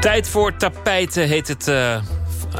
Tijd 0.00 0.28
voor 0.28 0.56
tapijten 0.56 1.28
heet 1.28 1.48
het 1.48 1.68
uh, 1.68 2.02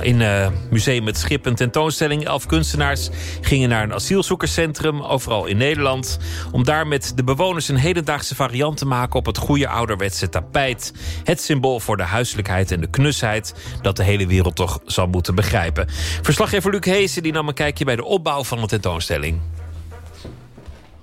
in 0.01 0.21
uh, 0.21 0.49
Museum 0.71 1.07
Het 1.07 1.19
Schip. 1.19 1.47
Een 1.47 1.55
tentoonstelling. 1.55 2.25
Elf 2.25 2.47
kunstenaars 2.47 3.11
gingen 3.41 3.69
naar 3.69 3.83
een 3.83 3.93
asielzoekerscentrum, 3.93 5.03
overal 5.03 5.47
in 5.47 5.57
Nederland. 5.57 6.19
Om 6.53 6.65
daar 6.65 6.87
met 6.87 7.13
de 7.17 7.25
bewoners 7.25 7.69
een 7.69 7.77
hedendaagse 7.77 8.35
variant 8.35 8.77
te 8.77 8.87
maken 8.87 9.19
op 9.19 9.27
het 9.27 9.39
goede 9.39 9.69
ouderwetse 9.69 10.29
tapijt. 10.29 10.93
Het 11.25 11.41
symbool 11.41 11.81
voor 11.81 11.97
de 11.97 12.03
huiselijkheid 12.03 12.71
en 12.71 12.81
de 12.81 12.91
knusheid 12.91 13.55
dat 13.83 13.97
de 13.97 14.03
hele 14.03 14.27
wereld 14.27 14.57
toch 14.57 14.81
zal 14.85 15.07
moeten 15.07 15.35
begrijpen. 15.35 15.87
Verslaggever 16.23 16.71
Luc 16.71 16.85
Heesen 16.85 17.23
die 17.23 17.33
nam 17.33 17.49
een 17.49 17.55
kijkje 17.55 17.85
bij 17.85 17.97
de 17.97 18.05
opbouw 18.05 18.45
van 18.45 18.61
de 18.61 18.67
tentoonstelling. 18.67 19.41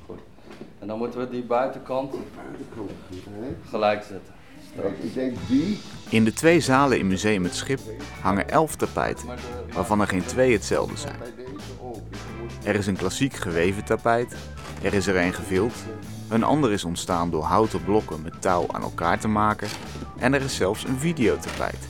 Goed. 0.06 0.20
En 0.80 0.88
dan 0.88 0.98
moeten 0.98 1.20
we 1.20 1.30
die 1.30 1.44
buitenkant 1.44 2.16
gelijk 3.70 4.04
zetten. 4.04 4.37
Ik 5.02 5.14
denk 5.14 5.38
die. 5.48 5.80
In 6.10 6.24
de 6.24 6.34
twee 6.34 6.60
zalen 6.60 7.00
in 7.00 7.08
Museum 7.08 7.44
Het 7.44 7.56
Schip 7.56 7.80
hangen 8.22 8.50
elf 8.50 8.76
tapijten, 8.76 9.28
waarvan 9.74 10.02
er 10.02 10.08
geen 10.08 10.26
twee 10.26 10.52
hetzelfde 10.52 10.98
zijn. 10.98 11.16
Er 12.64 12.76
is 12.76 12.88
een 12.88 12.98
klassiek 12.98 13.34
geweven 13.34 13.84
tapijt, 13.84 14.36
er 14.84 14.94
is 14.94 15.08
er 15.08 15.16
een 15.16 15.34
gevild, 15.34 15.74
een 16.30 16.44
ander 16.44 16.72
is 16.72 16.84
ontstaan 16.84 17.30
door 17.32 17.44
houten 17.44 17.84
blokken 17.84 18.22
met 18.22 18.42
touw 18.42 18.66
aan 18.72 18.82
elkaar 18.82 19.20
te 19.20 19.28
maken 19.28 19.68
en 20.20 20.34
er 20.34 20.42
is 20.42 20.56
zelfs 20.56 20.84
een 20.84 20.98
videotapijt. 20.98 21.88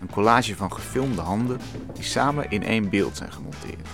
Een 0.00 0.10
collage 0.10 0.56
van 0.56 0.72
gefilmde 0.72 1.20
handen 1.20 1.58
die 1.94 2.04
samen 2.04 2.50
in 2.50 2.62
één 2.62 2.90
beeld 2.90 3.16
zijn 3.16 3.32
gemonteerd. 3.32 3.88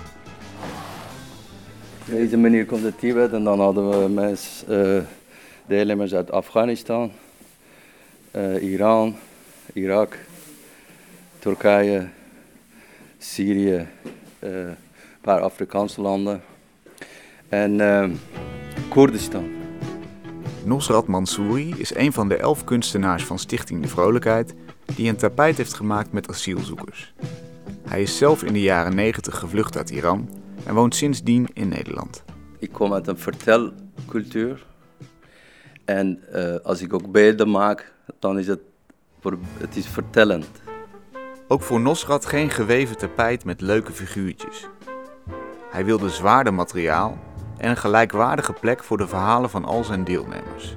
Op 2.00 2.06
deze 2.06 2.36
manier 2.36 2.66
komt 2.66 2.82
het 2.82 2.98
Tibet 2.98 3.32
en 3.32 3.44
dan 3.44 3.60
hadden 3.60 3.90
we 3.90 4.08
mensen, 4.08 4.96
uh, 4.96 5.02
deelnemers 5.66 6.14
uit 6.14 6.30
Afghanistan, 6.30 7.12
uh, 8.36 8.62
Iran, 8.62 9.16
Irak, 9.72 10.18
Turkije, 11.38 12.08
Syrië, 13.18 13.86
uh, 14.40 14.50
een 14.50 14.76
paar 15.20 15.40
Afrikaanse 15.40 16.00
landen 16.00 16.42
en 17.48 17.78
uh, 17.78 18.10
Koerdistan. 18.88 19.50
Nosrat 20.64 21.06
Mansouri 21.06 21.74
is 21.78 21.94
een 21.94 22.12
van 22.12 22.28
de 22.28 22.36
elf 22.36 22.64
kunstenaars 22.64 23.24
van 23.24 23.38
Stichting 23.38 23.82
De 23.82 23.88
Vrolijkheid 23.88 24.54
die 24.94 25.08
een 25.08 25.16
tapijt 25.16 25.56
heeft 25.56 25.74
gemaakt 25.74 26.12
met 26.12 26.28
asielzoekers. 26.28 27.14
Hij 27.88 28.02
is 28.02 28.16
zelf 28.16 28.42
in 28.42 28.52
de 28.52 28.60
jaren 28.60 28.94
90 28.94 29.38
gevlucht 29.38 29.76
uit 29.76 29.90
Iran 29.90 30.30
en 30.64 30.74
woont 30.74 30.94
sindsdien 30.94 31.48
in 31.52 31.68
Nederland. 31.68 32.24
Ik 32.58 32.72
kom 32.72 32.92
uit 32.92 33.06
een 33.06 33.18
vertelcultuur. 33.18 34.66
En 35.84 36.20
uh, 36.34 36.54
als 36.62 36.82
ik 36.82 36.92
ook 36.92 37.12
beelden 37.12 37.50
maak, 37.50 37.94
dan 38.18 38.38
is 38.38 38.46
het, 38.46 38.60
het 39.58 39.76
is 39.76 39.86
vertellend. 39.86 40.48
Ook 41.48 41.62
voor 41.62 41.80
Nosrat 41.80 42.26
geen 42.26 42.50
geweven 42.50 42.96
tapijt 42.96 43.44
met 43.44 43.60
leuke 43.60 43.92
figuurtjes. 43.92 44.66
Hij 45.70 45.84
wilde 45.84 46.10
zwaarder 46.10 46.54
materiaal 46.54 47.18
en 47.56 47.70
een 47.70 47.76
gelijkwaardige 47.76 48.52
plek 48.52 48.84
voor 48.84 48.96
de 48.96 49.08
verhalen 49.08 49.50
van 49.50 49.64
al 49.64 49.84
zijn 49.84 50.04
deelnemers. 50.04 50.76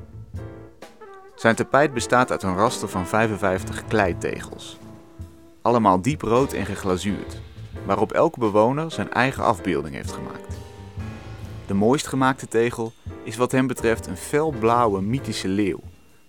Zijn 1.35 1.55
tapijt 1.55 1.93
bestaat 1.93 2.31
uit 2.31 2.43
een 2.43 2.55
raster 2.55 2.89
van 2.89 3.07
55 3.07 3.85
kleitegels. 3.87 4.77
Allemaal 5.61 6.01
dieprood 6.01 6.53
en 6.53 6.65
geglazuurd, 6.65 7.41
waarop 7.85 8.11
elke 8.11 8.39
bewoner 8.39 8.91
zijn 8.91 9.11
eigen 9.11 9.43
afbeelding 9.43 9.95
heeft 9.95 10.11
gemaakt. 10.11 10.57
De 11.67 11.73
mooist 11.73 12.07
gemaakte 12.07 12.47
tegel 12.47 12.93
is 13.23 13.37
wat 13.37 13.51
hem 13.51 13.67
betreft 13.67 14.07
een 14.07 14.17
felblauwe 14.17 15.01
mythische 15.01 15.47
leeuw, 15.47 15.79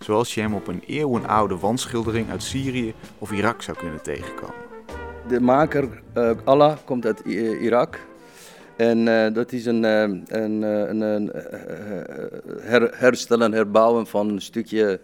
zoals 0.04 0.34
je 0.34 0.40
hem 0.40 0.54
op 0.54 0.66
een 0.66 0.82
eeuwenoude 0.86 1.56
wandschildering 1.56 2.30
uit 2.30 2.42
Syrië 2.42 2.94
of 3.18 3.32
Irak 3.32 3.62
zou 3.62 3.76
kunnen 3.76 4.02
tegenkomen. 4.02 4.54
De 5.28 5.40
maker 5.40 6.02
uh, 6.16 6.30
Allah 6.44 6.76
komt 6.84 7.06
uit 7.06 7.20
Irak 7.60 7.98
en 8.76 9.06
uh, 9.06 9.32
dat 9.32 9.52
is 9.52 9.66
een, 9.66 9.82
uh, 9.82 10.00
een, 10.00 10.62
een, 10.62 11.00
een 11.00 11.30
her, 12.60 12.91
herstellen, 12.94 13.52
herbouwen 13.52 14.06
van 14.06 14.28
een 14.28 14.41
stukje 14.41 15.00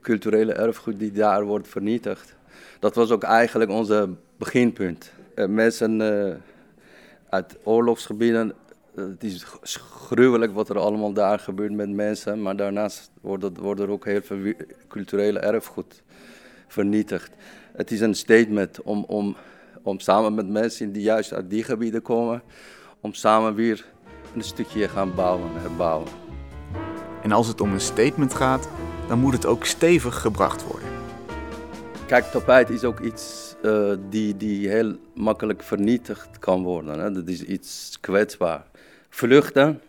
culturele 0.00 0.52
erfgoed 0.52 0.98
die 0.98 1.12
daar 1.12 1.44
wordt 1.44 1.68
vernietigd. 1.68 2.34
Dat 2.78 2.94
was 2.94 3.10
ook 3.10 3.22
eigenlijk 3.22 3.70
onze 3.70 4.08
beginpunt. 4.36 5.12
mensen 5.48 6.00
uit 7.28 7.56
oorlogsgebieden 7.62 8.52
het 8.96 9.24
is 9.24 9.44
gruwelijk 9.76 10.54
wat 10.54 10.68
er 10.68 10.78
allemaal 10.78 11.12
daar 11.12 11.38
gebeurt 11.38 11.72
met 11.72 11.90
mensen, 11.90 12.42
maar 12.42 12.56
daarnaast 12.56 13.10
wordt, 13.20 13.58
wordt 13.58 13.80
er 13.80 13.90
ook 13.90 14.04
heel 14.04 14.22
veel 14.22 14.52
culturele 14.88 15.38
erfgoed 15.38 16.02
vernietigd. 16.68 17.30
Het 17.72 17.90
is 17.90 18.00
een 18.00 18.14
statement 18.14 18.82
om, 18.82 19.04
om, 19.04 19.36
om 19.82 20.00
samen 20.00 20.34
met 20.34 20.48
mensen 20.48 20.92
die 20.92 21.02
juist 21.02 21.32
uit 21.32 21.50
die 21.50 21.62
gebieden 21.62 22.02
komen, 22.02 22.42
om 23.00 23.14
samen 23.14 23.54
weer 23.54 23.86
een 24.34 24.42
stukje 24.42 24.88
gaan 24.88 25.14
bouwen, 25.14 25.50
herbouwen. 25.54 26.08
En 27.22 27.32
als 27.32 27.48
het 27.48 27.60
om 27.60 27.72
een 27.72 27.80
statement 27.80 28.34
gaat, 28.34 28.68
dan 29.08 29.18
moet 29.18 29.32
het 29.32 29.46
ook 29.46 29.64
stevig 29.64 30.20
gebracht 30.20 30.66
worden. 30.66 30.88
Kijk, 32.06 32.24
tapijt 32.24 32.70
is 32.70 32.84
ook 32.84 33.00
iets 33.00 33.54
uh, 33.66 33.92
die, 34.10 34.36
die 34.36 34.68
heel 34.68 34.96
makkelijk 35.14 35.62
vernietigd 35.62 36.38
kan 36.38 36.62
worden. 36.62 36.98
Hè? 36.98 37.12
Dat 37.12 37.28
is 37.28 37.42
iets 37.42 37.98
kwetsbaar. 38.00 38.66
Vluchten 39.08 39.80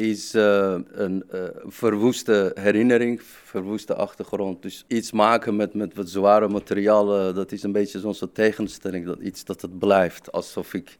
is 0.00 0.34
uh, 0.34 0.76
een 0.92 1.24
uh, 1.34 1.42
verwoeste 1.64 2.52
herinnering, 2.54 3.22
verwoeste 3.22 3.94
achtergrond. 3.94 4.62
Dus 4.62 4.84
iets 4.88 5.12
maken 5.12 5.56
met, 5.56 5.74
met 5.74 5.94
wat 5.94 6.08
zware 6.08 6.48
materialen, 6.48 7.34
dat 7.34 7.52
is 7.52 7.62
een 7.62 7.72
beetje 7.72 8.12
zo'n 8.12 8.32
tegenstelling. 8.32 9.06
Dat 9.06 9.18
iets 9.18 9.44
dat 9.44 9.62
het 9.62 9.78
blijft. 9.78 10.32
Alsof 10.32 10.74
ik, 10.74 10.98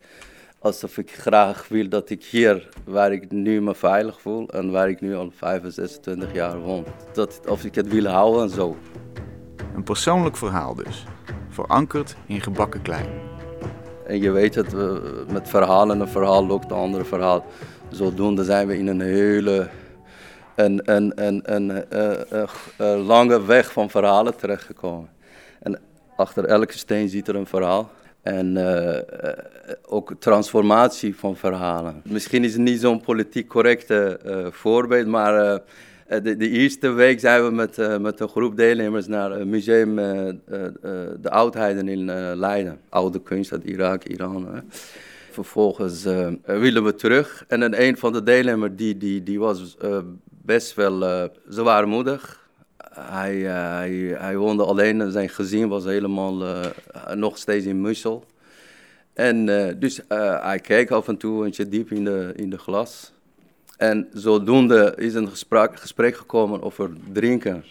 alsof 0.59 0.99
ik 0.99 1.11
graag 1.11 1.69
wil 1.69 1.89
dat 1.89 2.11
ik 2.11 2.25
hier, 2.25 2.69
waar 2.85 3.13
ik 3.13 3.31
nu 3.31 3.61
me 3.61 3.75
veilig 3.75 4.21
voel 4.21 4.49
en 4.49 4.71
waar 4.71 4.89
ik 4.89 5.01
nu 5.01 5.15
al 5.15 5.31
25, 5.37 5.75
26 5.75 6.35
jaar 6.35 6.61
woon, 6.61 6.85
dat, 7.13 7.41
of 7.49 7.65
ik 7.65 7.75
het 7.75 7.89
wil 7.89 8.05
houden 8.05 8.43
en 8.43 8.51
zo. 8.51 8.77
Een 9.75 9.85
persoonlijk 9.85 10.37
verhaal 10.37 10.75
dus, 10.75 11.05
verankerd 11.51 12.17
in 12.27 12.41
gebakken 12.41 12.83
klei. 12.83 13.05
En 14.07 14.21
je 14.21 14.31
weet 14.31 14.55
het, 14.55 14.75
met 15.33 15.49
verhalen, 15.49 16.01
een 16.01 16.09
verhaal 16.09 16.47
lokt 16.47 16.71
een 16.71 16.77
andere 16.77 17.05
verhaal. 17.05 17.45
Zodoende 17.91 18.45
zijn 18.45 18.67
we 18.67 18.79
in 18.79 18.87
een 18.87 19.01
hele 19.01 19.69
een, 20.55 20.81
een, 20.85 21.13
een, 21.25 21.43
een, 22.77 23.05
lange 23.07 23.45
weg 23.45 23.73
van 23.73 23.91
verhalen 23.91 24.37
terechtgekomen. 24.37 25.09
En 25.61 25.81
achter 26.17 26.45
elke 26.45 26.79
steen 26.79 27.09
zit 27.09 27.29
er 27.29 27.37
een 27.37 27.47
verhaal. 27.47 27.91
En 28.23 28.57
uh, 28.57 28.99
ook 29.87 30.15
transformatie 30.19 31.17
van 31.17 31.37
verhalen. 31.37 32.03
Misschien 32.05 32.45
is 32.45 32.53
het 32.53 32.63
niet 32.63 32.81
zo'n 32.81 33.01
politiek 33.01 33.49
correcte 33.49 34.21
uh, 34.27 34.47
voorbeeld, 34.51 35.07
maar 35.07 35.35
eh, 35.35 35.59
de, 36.19 36.37
de, 36.37 36.49
eerste 36.49 36.89
week 36.89 37.21
zijn 37.21 37.45
we 37.45 37.51
met, 37.51 37.79
uh, 37.79 37.99
met 37.99 38.21
een 38.21 38.29
groep 38.29 38.57
deelnemers 38.57 39.07
naar 39.07 39.31
het 39.31 39.47
museum 39.47 39.99
uh, 39.99 40.33
De 41.21 41.31
Oudheden 41.31 41.89
in 41.89 42.05
Leiden. 42.37 42.81
Oude 42.89 43.23
kunst 43.23 43.53
uit 43.53 43.65
Irak, 43.65 44.05
Iran. 44.05 44.63
Vervolgens 45.31 46.05
willen 46.45 46.85
we 46.85 46.95
terug. 46.95 47.45
En 47.49 47.83
een 47.83 47.97
van 47.97 48.13
de 48.13 48.23
deelnemers 48.23 48.73
die, 48.77 48.97
die, 48.99 49.23
die 49.23 49.39
was 49.39 49.77
best 50.29 50.75
wel 50.75 51.29
zwaarmoedig. 51.49 52.49
Hij, 52.91 53.37
hij, 53.37 53.91
hij 54.19 54.37
woonde 54.37 54.65
alleen 54.65 55.01
en 55.01 55.13
zijn 55.13 55.29
gezin 55.29 55.69
was 55.69 55.85
helemaal 55.85 56.65
nog 57.15 57.39
steeds 57.39 57.67
in 57.67 57.81
Mussel. 57.81 58.25
En 59.13 59.47
dus 59.79 60.01
hij 60.43 60.59
keek 60.59 60.91
af 60.91 61.09
en 61.09 61.17
toe 61.17 61.37
een 61.37 61.45
beetje 61.45 61.69
diep 61.69 61.91
in 61.91 62.05
de, 62.05 62.33
in 62.37 62.51
de 62.51 62.59
glas. 62.59 63.13
En 63.81 64.09
zodoende 64.13 64.93
is 64.97 65.15
een 65.15 65.29
gesprek, 65.29 65.77
gesprek 65.77 66.17
gekomen 66.17 66.63
over 66.63 66.91
drinken. 67.13 67.65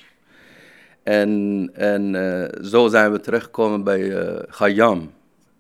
En, 1.04 1.70
en 1.74 2.14
uh, 2.14 2.46
zo 2.62 2.88
zijn 2.88 3.12
we 3.12 3.20
terechtgekomen 3.20 3.84
bij 3.84 4.02
uh, 4.02 4.40
Khayyam. 4.50 5.12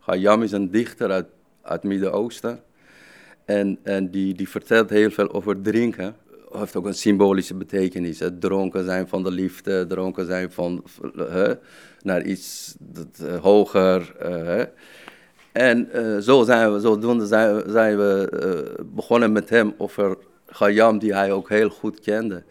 Khayyam 0.05 0.43
is 0.43 0.51
een 0.51 0.71
dichter 0.71 1.11
uit, 1.11 1.25
het 1.61 1.83
Midden-Oosten. 1.83 2.59
En, 3.45 3.79
en 3.83 4.11
die, 4.11 4.33
die 4.33 4.49
vertelt 4.49 4.89
heel 4.89 5.11
veel 5.11 5.33
over 5.33 5.61
drinken. 5.61 6.15
Heeft 6.51 6.75
ook 6.75 6.85
een 6.85 6.93
symbolische 6.93 7.55
betekenis. 7.55 8.19
Het 8.19 8.41
dronken 8.41 8.85
zijn 8.85 9.07
van 9.07 9.23
de 9.23 9.31
liefde, 9.31 9.87
dronken 9.87 10.25
zijn 10.25 10.51
van, 10.51 10.83
uh, 11.15 11.51
naar 12.01 12.23
iets 12.23 12.75
dat, 12.79 13.41
hoger. 13.41 14.15
En 15.51 15.89
zo 16.23 16.43
zijn 16.43 16.73
we, 16.73 16.79
zodoende 16.79 17.25
zijn, 17.25 17.63
zijn 17.67 17.97
we 17.97 18.85
begonnen 18.93 19.31
met 19.31 19.49
hem 19.49 19.73
over 19.77 20.17
Gayam, 20.51 20.99
die 20.99 21.13
hij 21.13 21.31
ook 21.31 21.49
heel 21.49 21.69
goed 21.69 21.99
kende. 21.99 22.43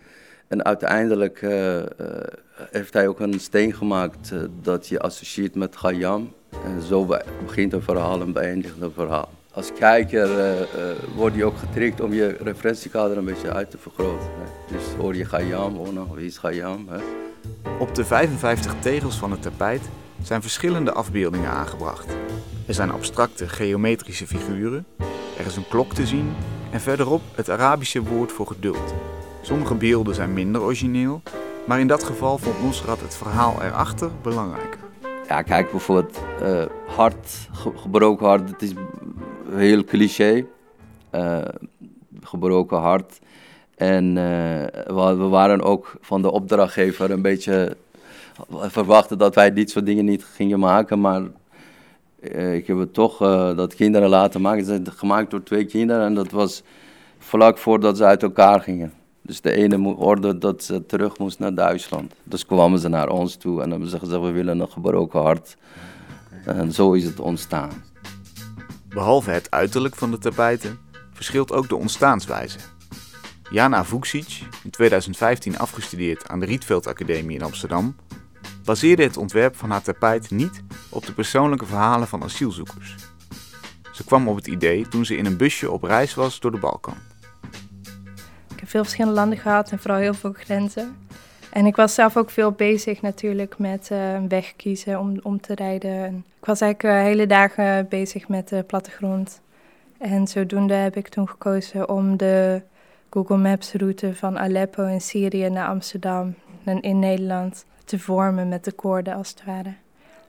En 0.49 0.65
uiteindelijk 0.65 1.43
uh, 1.43 1.77
uh, 1.77 1.83
heeft 2.71 2.93
hij 2.93 3.09
ook 3.09 3.21
een 3.21 3.41
steen 3.41 3.75
gemaakt 3.75 4.31
uh, 4.33 4.41
dat 4.63 4.89
je 4.89 5.01
associeert 5.01 5.55
met 5.55 5.77
Gayam. 5.77 6.33
En 6.65 6.83
zo 6.83 7.17
begint 7.47 7.73
een 7.73 7.83
verhaal 7.83 8.21
en 8.21 8.33
beëindigt 8.33 8.81
een 8.81 8.93
verhaal. 8.93 9.31
Als 9.53 9.73
kijker 9.73 10.29
word 11.15 11.35
je 11.35 11.45
ook 11.45 11.57
getriggerd 11.57 12.01
om 12.01 12.13
je 12.13 12.37
referentiekader 12.43 13.17
een 13.17 13.25
beetje 13.25 13.53
uit 13.53 13.71
te 13.71 13.79
vergroten. 13.79 14.29
Dus 14.71 14.83
hoor 14.99 15.15
je 15.15 15.25
Gayam, 15.25 15.77
oh 15.77 15.93
nou, 15.93 16.07
wie 16.15 16.27
is 16.27 16.39
Gayam? 16.39 16.89
Op 17.79 17.95
de 17.95 18.05
55 18.05 18.75
tegels 18.81 19.17
van 19.17 19.31
het 19.31 19.43
tapijt 19.43 19.83
zijn 20.23 20.43
verschillende 20.43 20.93
afbeeldingen 20.93 21.51
aangebracht. 21.51 22.07
Er 22.67 22.75
zijn 22.75 22.91
abstracte 22.91 23.49
geometrische 23.49 24.27
figuren, 24.27 24.87
er 25.39 25.47
is 25.47 25.57
een 25.57 25.69
klok 25.69 25.95
te 25.95 26.07
zien 26.07 26.35
en 26.71 26.81
verderop 26.81 27.23
het 27.35 27.51
Arabische 27.51 28.03
woord 28.03 28.33
voor 28.33 28.47
geduld. 28.47 28.95
Sommige 29.43 29.75
beelden 29.75 30.15
zijn 30.15 30.33
minder 30.33 30.63
origineel, 30.63 31.23
maar 31.67 31.81
in 31.81 31.87
dat 31.87 32.05
geval 32.05 32.39
vond 32.39 32.63
Nosrat 32.63 33.01
het 33.01 33.17
verhaal 33.17 33.63
erachter 33.63 34.11
belangrijker. 34.23 34.81
Ja, 35.29 35.43
kijk 35.43 35.71
bijvoorbeeld 35.71 36.19
uh, 36.43 36.65
hart, 36.87 37.49
gebroken 37.77 38.27
hart, 38.27 38.51
het 38.51 38.63
is 38.63 38.73
heel 39.51 39.85
cliché. 39.85 40.47
Uh, 41.15 41.39
gebroken 42.23 42.79
hart. 42.79 43.19
En 43.77 44.05
uh, 44.17 45.15
we 45.17 45.29
waren 45.29 45.63
ook 45.63 45.97
van 46.01 46.23
de 46.23 46.31
opdrachtgever 46.31 47.11
een 47.11 47.23
beetje 47.23 47.77
verwachten 48.51 49.19
dat 49.19 49.35
wij 49.35 49.53
dit 49.53 49.71
soort 49.71 49.87
dingen 49.87 50.05
niet 50.05 50.25
gingen 50.25 50.59
maken. 50.59 51.01
Maar 51.01 51.23
ik 52.21 52.67
heb 52.67 52.79
het 52.79 52.95
toch 52.95 53.23
uh, 53.23 53.57
dat 53.57 53.75
kinderen 53.75 54.09
laten 54.09 54.41
maken. 54.41 54.65
Ze 54.65 54.71
zijn 54.71 54.87
gemaakt 54.97 55.31
door 55.31 55.43
twee 55.43 55.65
kinderen 55.65 56.05
en 56.05 56.15
dat 56.15 56.31
was 56.31 56.63
vlak 57.19 57.59
voordat 57.59 57.97
ze 57.97 58.05
uit 58.05 58.23
elkaar 58.23 58.61
gingen. 58.61 58.93
Dus 59.23 59.41
de 59.41 59.53
ene 59.53 59.97
orde 59.97 60.39
dat 60.39 60.65
ze 60.65 60.87
terug 60.87 61.19
moest 61.19 61.39
naar 61.39 61.55
Duitsland. 61.55 62.15
Dus 62.23 62.47
kwamen 62.47 62.79
ze 62.79 62.89
naar 62.89 63.09
ons 63.09 63.37
toe 63.37 63.63
en 63.63 63.71
hebben 63.71 63.89
ze 63.89 63.99
gezegd: 63.99 64.21
We 64.21 64.31
willen 64.31 64.61
een 64.61 64.71
gebroken 64.71 65.21
hart. 65.21 65.57
En 66.45 66.73
zo 66.73 66.93
is 66.93 67.05
het 67.05 67.21
ontstaan. 67.21 67.71
Behalve 68.89 69.31
het 69.31 69.51
uiterlijk 69.51 69.97
van 69.97 70.11
de 70.11 70.19
tapijten, 70.19 70.79
verschilt 71.13 71.53
ook 71.53 71.69
de 71.69 71.77
ontstaanswijze. 71.77 72.59
Jana 73.51 73.85
Vuksic, 73.85 74.43
in 74.65 74.71
2015 74.71 75.59
afgestudeerd 75.59 76.29
aan 76.29 76.41
de 76.41 76.47
Rietveld 76.47 76.87
Academie 76.87 77.37
in 77.37 77.43
Amsterdam, 77.43 77.97
baseerde 78.69 79.03
het 79.03 79.17
ontwerp 79.17 79.57
van 79.57 79.71
haar 79.71 79.83
tapijt 79.83 80.31
niet 80.31 80.63
op 80.89 81.07
de 81.07 81.13
persoonlijke 81.13 81.67
verhalen 81.67 82.09
van 82.09 82.23
asielzoekers. 82.23 82.95
Ze 83.93 84.05
kwam 84.05 84.29
op 84.29 84.37
het 84.37 84.47
idee 84.47 84.89
toen 84.89 85.05
ze 85.05 85.17
in 85.17 85.27
een 85.27 85.37
busje 85.37 85.71
op 85.71 85.83
reis 85.83 86.15
was 86.15 86.41
door 86.41 86.51
de 86.51 86.59
Balkan. 86.59 86.95
Ik 88.51 88.61
heb 88.61 88.69
veel 88.69 88.83
verschillende 88.83 89.17
landen 89.17 89.39
gehad 89.39 89.71
en 89.71 89.79
vooral 89.79 89.99
heel 89.99 90.15
veel 90.15 90.33
grenzen. 90.33 90.97
En 91.51 91.67
ik 91.67 91.77
was 91.77 91.95
zelf 91.95 92.17
ook 92.17 92.31
veel 92.31 92.53
bezig 92.53 93.03
natuurlijk 93.03 93.59
met 93.59 93.89
uh, 93.93 94.13
een 94.13 94.29
weg 94.29 94.53
kiezen 94.57 94.99
om, 95.01 95.19
om 95.23 95.41
te 95.41 95.55
rijden. 95.55 96.25
Ik 96.41 96.47
was 96.47 96.61
eigenlijk 96.61 96.97
uh, 96.97 97.03
hele 97.03 97.27
dagen 97.27 97.89
bezig 97.89 98.29
met 98.29 98.49
de 98.49 98.63
plattegrond. 98.63 99.41
En 99.99 100.27
zodoende 100.27 100.75
heb 100.75 100.97
ik 100.97 101.09
toen 101.09 101.29
gekozen 101.29 101.89
om 101.89 102.17
de 102.17 102.63
Google 103.11 103.37
Maps 103.37 103.73
route 103.73 104.15
van 104.15 104.39
Aleppo 104.39 104.85
in 104.87 105.01
Syrië 105.01 105.49
naar 105.49 105.69
Amsterdam 105.69 106.35
en 106.65 106.81
in 106.81 106.99
Nederland 106.99 107.65
te 107.89 107.99
vormen 107.99 108.49
met 108.49 108.65
de 108.65 108.73
koorden 108.73 109.15
als 109.15 109.29
het 109.29 109.45
ware. 109.45 109.73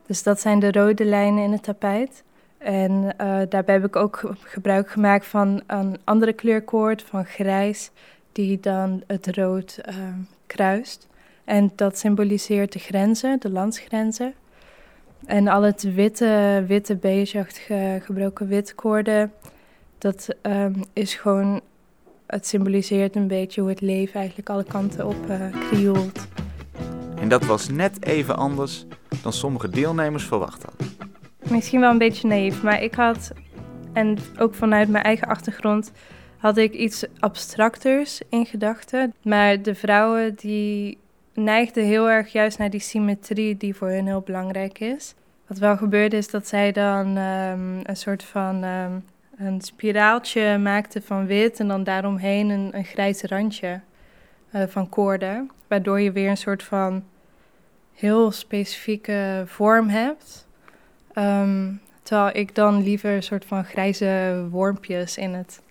Dus 0.06 0.24
dat 0.24 0.40
zijn 0.40 0.60
de 0.60 0.72
rode 0.72 1.06
lijnen 1.06 1.44
in 1.44 1.52
het 1.52 1.64
tapijt. 1.64 2.24
En 2.58 2.92
uh, 2.92 3.40
daarbij 3.50 3.76
heb 3.76 3.86
ik 3.86 3.96
ook 3.96 4.34
gebruik 4.44 4.90
gemaakt 4.90 5.26
van 5.26 5.62
een 5.68 5.98
andere 6.04 6.34
kleurkoord, 6.34 7.02
van 7.02 7.26
grijs, 7.26 7.92
die 8.32 8.60
dan 8.60 9.04
het 9.08 9.36
rood 9.36 9.80
uh, 9.90 9.96
kruist. 10.48 11.08
En 11.44 11.72
dat 11.76 11.98
symboliseert 11.98 12.74
de 12.74 12.80
grenzen, 12.80 13.40
de 13.40 13.50
landsgrenzen. 13.50 14.34
En 15.26 15.48
al 15.48 15.62
het 15.62 15.94
witte, 15.94 16.64
witte 16.68 16.96
beige 16.96 17.46
gebroken 18.02 18.48
witkoorden, 18.48 19.32
dat 19.98 20.28
um, 20.42 20.84
is 20.94 21.16
gewoon, 21.16 21.62
het 22.26 22.48
symboliseert 22.48 23.16
een 23.16 23.28
beetje 23.28 23.62
hoe 23.62 23.70
het 23.70 23.82
leven 23.82 24.20
eigenlijk 24.20 24.50
alle 24.50 24.64
kanten 24.64 25.08
op 25.08 25.30
uh, 25.30 25.70
krioelt. 25.70 26.28
En 27.22 27.30
dat 27.30 27.46
was 27.46 27.70
net 27.70 28.06
even 28.06 28.38
anders 28.38 28.86
dan 29.22 29.34
sommige 29.34 29.70
deelnemers 29.70 30.24
verwacht 30.24 30.64
hadden. 30.64 30.88
Misschien 31.50 31.80
wel 31.80 31.92
een 31.92 31.98
beetje 31.98 32.28
naïef, 32.28 32.64
maar 32.64 32.84
ik 32.84 32.94
had, 32.94 33.32
en 33.94 34.18
ook 34.38 34.56
vanuit 34.56 34.90
mijn 34.90 35.04
eigen 35.04 35.28
achtergrond, 35.28 35.92
had 36.38 36.58
ik 36.58 36.74
iets 36.74 37.06
abstracters 37.20 38.22
in 38.30 38.46
gedachten. 38.46 39.14
Maar 39.24 39.62
de 39.62 39.76
vrouwen 39.76 40.36
die 40.36 40.98
neigden 41.34 41.86
heel 41.86 42.10
erg 42.10 42.32
juist 42.32 42.58
naar 42.58 42.70
die 42.70 42.80
symmetrie 42.80 43.58
die 43.58 43.76
voor 43.76 43.88
hen 43.88 44.06
heel 44.06 44.22
belangrijk 44.22 44.80
is. 44.80 45.14
Wat 45.48 45.58
wel 45.58 45.78
gebeurde 45.78 46.18
is 46.18 46.30
dat 46.30 46.48
zij 46.48 46.72
dan 46.72 47.18
um, 47.18 47.80
een 47.84 47.98
soort 47.98 48.24
van 48.24 48.64
um, 48.64 49.04
een 49.38 49.62
spiraaltje 49.62 50.58
maakten 50.58 51.04
van 51.04 51.26
wit 51.26 51.60
en 51.60 51.68
dan 51.68 51.84
daaromheen 51.84 52.50
een, 52.50 52.70
een 52.72 52.86
grijs 52.86 53.22
randje 53.22 53.80
uh, 54.56 54.64
van 54.68 54.90
koorden. 54.90 55.52
Waardoor 55.68 56.00
je 56.00 56.12
weer 56.12 56.30
een 56.30 56.38
soort 56.38 56.64
van 56.64 57.04
heel 57.94 58.32
specifieke 58.32 59.44
vorm 59.46 59.88
hebt. 59.88 60.48
Um, 61.16 61.82
terwijl 62.04 62.36
ik 62.36 62.56
dan 62.56 62.84
liever 62.84 63.16
een 63.16 63.24
soort 63.24 63.46
van 63.46 63.66
grijze 63.66 64.46
wormpjes 64.50 65.18
in 65.18 65.34
het 65.34 65.62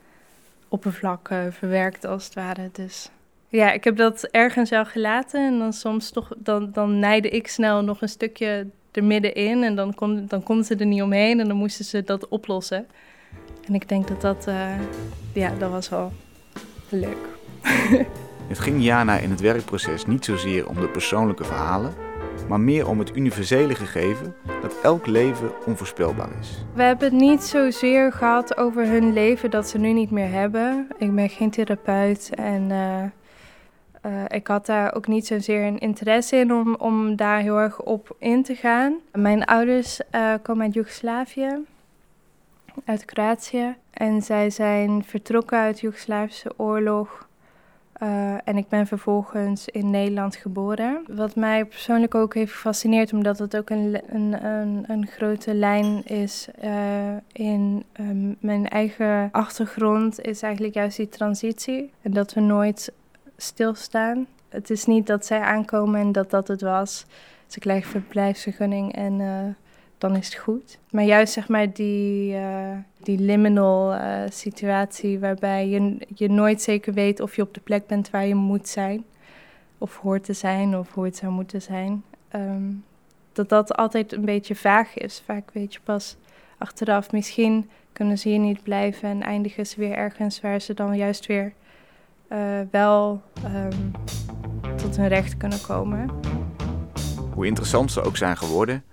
oppervlak 0.68 1.28
uh, 1.28 1.38
verwerkt 1.50 2.04
als 2.04 2.24
het 2.24 2.34
ware. 2.34 2.68
Dus 2.72 3.10
ja, 3.48 3.72
ik 3.72 3.84
heb 3.84 3.96
dat 3.96 4.22
ergens 4.22 4.70
wel 4.70 4.84
gelaten 4.84 5.46
en 5.46 5.58
dan 5.58 5.72
soms 5.72 6.10
toch, 6.10 6.32
dan, 6.36 6.70
dan 6.72 7.04
ik 7.04 7.48
snel 7.48 7.84
nog 7.84 8.02
een 8.02 8.08
stukje 8.08 8.66
er 8.92 9.04
middenin 9.04 9.62
en 9.62 9.74
dan, 9.74 9.94
kon, 9.94 10.26
dan 10.26 10.42
konden 10.42 10.64
ze 10.64 10.76
er 10.76 10.86
niet 10.86 11.02
omheen 11.02 11.40
en 11.40 11.48
dan 11.48 11.56
moesten 11.56 11.84
ze 11.84 12.02
dat 12.02 12.28
oplossen. 12.28 12.86
En 13.66 13.74
ik 13.74 13.88
denk 13.88 14.08
dat 14.08 14.20
dat, 14.20 14.46
uh, 14.48 14.80
ja, 15.32 15.54
dat 15.58 15.70
was 15.70 15.88
wel 15.88 16.12
leuk. 16.88 17.26
Het 18.48 18.58
ging 18.58 18.82
Jana 18.82 19.18
in 19.18 19.30
het 19.30 19.40
werkproces 19.40 20.06
niet 20.06 20.24
zozeer 20.24 20.68
om 20.68 20.80
de 20.80 20.88
persoonlijke 20.88 21.44
verhalen, 21.44 21.94
maar 22.48 22.60
meer 22.60 22.88
om 22.88 22.98
het 22.98 23.16
universele 23.16 23.74
gegeven 23.74 24.34
dat 24.62 24.80
elk 24.82 25.06
leven 25.06 25.50
onvoorspelbaar 25.66 26.28
is. 26.40 26.64
We 26.74 26.82
hebben 26.82 27.04
het 27.08 27.20
niet 27.20 27.42
zozeer 27.42 28.12
gehad 28.12 28.56
over 28.56 28.86
hun 28.86 29.12
leven 29.12 29.50
dat 29.50 29.68
ze 29.68 29.78
nu 29.78 29.92
niet 29.92 30.10
meer 30.10 30.30
hebben. 30.30 30.88
Ik 30.98 31.14
ben 31.14 31.28
geen 31.28 31.50
therapeut 31.50 32.30
en 32.34 32.70
uh, 32.70 33.02
uh, 34.12 34.22
ik 34.28 34.46
had 34.46 34.66
daar 34.66 34.94
ook 34.94 35.06
niet 35.06 35.26
zozeer 35.26 35.66
een 35.66 35.78
interesse 35.78 36.36
in 36.36 36.52
om, 36.52 36.74
om 36.74 37.16
daar 37.16 37.38
heel 37.38 37.58
erg 37.58 37.80
op 37.80 38.16
in 38.18 38.42
te 38.42 38.54
gaan. 38.54 38.96
Mijn 39.12 39.44
ouders 39.44 40.00
uh, 40.14 40.34
komen 40.42 40.64
uit 40.64 40.74
Joegoslavië, 40.74 41.64
uit 42.84 43.04
Kroatië. 43.04 43.74
En 43.90 44.22
zij 44.22 44.50
zijn 44.50 45.04
vertrokken 45.04 45.58
uit 45.58 45.74
de 45.74 45.82
Joegoslavische 45.82 46.52
oorlog 46.56 47.27
uh, 48.02 48.34
en 48.44 48.56
ik 48.56 48.68
ben 48.68 48.86
vervolgens 48.86 49.68
in 49.68 49.90
Nederland 49.90 50.36
geboren. 50.36 51.04
Wat 51.06 51.36
mij 51.36 51.64
persoonlijk 51.64 52.14
ook 52.14 52.34
heeft 52.34 52.52
gefascineerd, 52.52 53.12
omdat 53.12 53.38
het 53.38 53.56
ook 53.56 53.70
een, 53.70 54.00
een, 54.08 54.44
een, 54.44 54.84
een 54.86 55.06
grote 55.06 55.54
lijn 55.54 56.06
is 56.06 56.48
uh, 56.64 56.70
in 57.32 57.84
um, 58.00 58.36
mijn 58.40 58.68
eigen 58.68 59.28
achtergrond, 59.32 60.20
is 60.20 60.42
eigenlijk 60.42 60.74
juist 60.74 60.96
die 60.96 61.08
transitie. 61.08 61.90
En 62.02 62.12
dat 62.12 62.34
we 62.34 62.40
nooit 62.40 62.92
stilstaan. 63.36 64.26
Het 64.48 64.70
is 64.70 64.84
niet 64.84 65.06
dat 65.06 65.26
zij 65.26 65.40
aankomen 65.40 66.00
en 66.00 66.12
dat 66.12 66.30
dat 66.30 66.48
het 66.48 66.60
was. 66.60 67.06
Ze 67.46 67.58
krijgen 67.58 67.90
verblijfsvergunning 67.90 68.94
en 68.94 69.20
uh, 69.20 69.28
dan 69.98 70.16
is 70.16 70.26
het 70.26 70.34
goed. 70.34 70.78
Maar 70.90 71.04
juist 71.04 71.32
zeg 71.32 71.48
maar 71.48 71.72
die, 71.72 72.34
uh, 72.34 72.76
die 73.02 73.18
liminal 73.18 73.94
uh, 73.94 74.22
situatie 74.28 75.18
waarbij 75.18 75.68
je, 75.68 75.98
je 76.14 76.28
nooit 76.28 76.62
zeker 76.62 76.92
weet 76.92 77.20
of 77.20 77.36
je 77.36 77.42
op 77.42 77.54
de 77.54 77.60
plek 77.60 77.86
bent 77.86 78.10
waar 78.10 78.26
je 78.26 78.34
moet 78.34 78.68
zijn. 78.68 79.04
Of 79.78 79.96
hoort 79.96 80.24
te 80.24 80.32
zijn 80.32 80.76
of 80.76 80.94
hoe 80.94 81.04
het 81.04 81.16
zou 81.16 81.32
moeten 81.32 81.62
zijn. 81.62 82.04
Um, 82.34 82.84
dat 83.32 83.48
dat 83.48 83.76
altijd 83.76 84.12
een 84.12 84.24
beetje 84.24 84.54
vaag 84.54 84.94
is. 84.94 85.22
Vaak 85.24 85.50
weet 85.52 85.72
je 85.72 85.80
pas 85.84 86.16
achteraf, 86.58 87.12
misschien 87.12 87.70
kunnen 87.92 88.18
ze 88.18 88.28
hier 88.28 88.38
niet 88.38 88.62
blijven 88.62 89.08
en 89.08 89.22
eindigen 89.22 89.66
ze 89.66 89.80
weer 89.80 89.92
ergens 89.92 90.40
waar 90.40 90.60
ze 90.60 90.74
dan 90.74 90.96
juist 90.96 91.26
weer 91.26 91.52
uh, 92.32 92.38
wel 92.70 93.22
um, 93.44 93.92
tot 94.76 94.96
hun 94.96 95.08
recht 95.08 95.36
kunnen 95.36 95.60
komen. 95.60 96.10
Hoe 97.34 97.46
interessant 97.46 97.92
ze 97.92 98.02
ook 98.02 98.16
zijn 98.16 98.36
geworden, 98.36 98.84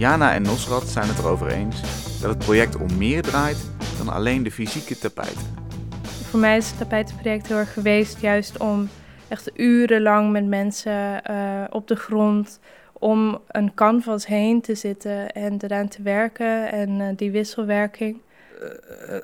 Jana 0.00 0.34
en 0.34 0.42
Nosrat 0.42 0.88
zijn 0.88 1.08
het 1.08 1.18
erover 1.18 1.50
eens 1.50 1.80
dat 2.20 2.30
het 2.30 2.38
project 2.38 2.76
om 2.76 2.96
meer 2.96 3.22
draait 3.22 3.70
dan 3.98 4.08
alleen 4.08 4.42
de 4.42 4.50
fysieke 4.50 4.98
tapijten. 4.98 5.54
Voor 6.02 6.40
mij 6.40 6.56
is 6.56 6.68
het 6.68 6.78
tapijtenproject 6.78 7.46
heel 7.46 7.56
erg 7.56 7.72
geweest 7.72 8.20
juist 8.20 8.58
om 8.58 8.88
echt 9.28 9.50
urenlang 9.58 10.32
met 10.32 10.46
mensen 10.46 11.22
uh, 11.30 11.64
op 11.70 11.88
de 11.88 11.96
grond 11.96 12.60
om 12.92 13.40
een 13.48 13.74
canvas 13.74 14.26
heen 14.26 14.60
te 14.60 14.74
zitten 14.74 15.32
en 15.32 15.56
eraan 15.60 15.88
te 15.88 16.02
werken 16.02 16.72
en 16.72 16.90
uh, 16.90 17.08
die 17.16 17.30
wisselwerking. 17.30 18.20
Uh, 18.62 18.68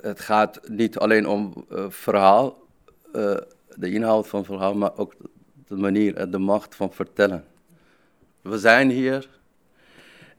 het 0.00 0.20
gaat 0.20 0.60
niet 0.68 0.98
alleen 0.98 1.28
om 1.28 1.64
verhaal, 1.88 2.58
de 3.74 3.90
inhoud 3.90 4.28
van 4.28 4.38
het 4.38 4.48
verhaal, 4.48 4.74
maar 4.74 4.96
ook 4.96 5.14
de 5.68 5.76
manier, 5.76 6.30
de 6.30 6.38
macht 6.38 6.74
van 6.74 6.92
vertellen. 6.92 7.44
We 8.42 8.58
zijn 8.58 8.90
hier 8.90 9.34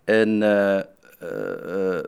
en 0.08 0.42
uh, 0.42 0.76
uh, 0.76 0.82
uh, 1.24 2.02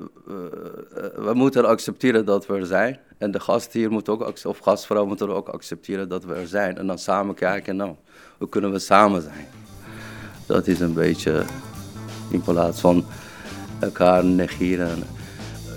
we 1.16 1.32
moeten 1.34 1.66
accepteren 1.66 2.26
dat 2.26 2.46
we 2.46 2.56
er 2.56 2.66
zijn. 2.66 3.00
En 3.18 3.32
de 3.32 3.40
gast 3.40 3.74
hier 3.74 3.92
moet 3.92 4.10
ook, 4.10 4.46
of 4.46 4.58
gastvrouw 4.58 5.06
moet 5.06 5.22
ook 5.22 5.50
accepteren 5.50 6.10
dat 6.10 6.24
we 6.24 6.34
er 6.34 6.48
zijn. 6.48 6.78
En 6.78 6.88
dan 6.88 7.00
samen 7.00 7.36
kijken, 7.36 7.76
nou, 7.76 7.96
hoe 8.38 8.50
kunnen 8.50 8.72
we 8.72 8.80
samen 8.80 9.22
zijn? 9.22 9.48
Dat 10.46 10.68
is 10.68 10.80
een 10.80 10.94
beetje 10.94 11.44
in 12.32 12.42
plaats 12.42 12.80
van 12.80 13.06
elkaar 13.80 14.26
negeren. 14.26 15.04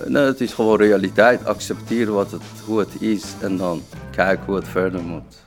Nee, 0.07 0.25
het 0.25 0.41
is 0.41 0.53
gewoon 0.53 0.77
realiteit. 0.77 1.45
Accepteer 1.45 2.13
wat 2.13 2.31
het, 2.31 2.43
hoe 2.65 2.79
het 2.79 3.01
is 3.01 3.35
en 3.41 3.57
dan 3.57 3.83
kijk 4.11 4.41
hoe 4.47 4.55
het 4.55 4.69
verder 4.69 5.03
moet. 5.03 5.42